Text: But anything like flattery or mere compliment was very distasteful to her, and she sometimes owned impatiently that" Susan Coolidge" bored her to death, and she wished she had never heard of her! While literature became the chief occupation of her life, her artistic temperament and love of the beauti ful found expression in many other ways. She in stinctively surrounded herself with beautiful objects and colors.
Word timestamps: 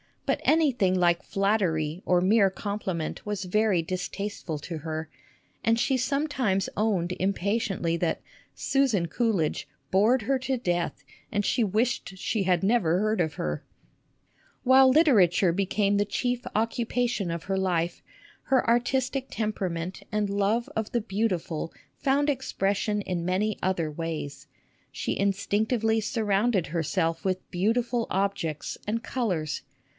But 0.25 0.39
anything 0.45 0.95
like 0.95 1.21
flattery 1.23 2.01
or 2.05 2.21
mere 2.21 2.49
compliment 2.49 3.23
was 3.25 3.43
very 3.43 3.83
distasteful 3.83 4.57
to 4.59 4.79
her, 4.79 5.09
and 5.63 5.77
she 5.77 5.95
sometimes 5.97 6.69
owned 6.75 7.11
impatiently 7.19 7.97
that" 7.97 8.21
Susan 8.55 9.07
Coolidge" 9.09 9.67
bored 9.91 10.23
her 10.23 10.39
to 10.39 10.57
death, 10.57 11.03
and 11.31 11.45
she 11.45 11.63
wished 11.65 12.17
she 12.17 12.43
had 12.43 12.63
never 12.63 12.97
heard 12.97 13.19
of 13.21 13.33
her! 13.35 13.63
While 14.63 14.89
literature 14.89 15.51
became 15.51 15.97
the 15.97 16.05
chief 16.05 16.47
occupation 16.55 17.29
of 17.29 17.43
her 17.43 17.57
life, 17.57 18.01
her 18.43 18.67
artistic 18.67 19.27
temperament 19.29 20.01
and 20.11 20.29
love 20.31 20.67
of 20.75 20.93
the 20.93 21.01
beauti 21.01 21.41
ful 21.41 21.73
found 21.97 22.27
expression 22.29 23.01
in 23.01 23.25
many 23.25 23.59
other 23.61 23.91
ways. 23.91 24.47
She 24.91 25.11
in 25.11 25.33
stinctively 25.33 26.01
surrounded 26.01 26.67
herself 26.67 27.23
with 27.23 27.51
beautiful 27.51 28.07
objects 28.09 28.77
and 28.87 29.03
colors. 29.03 29.61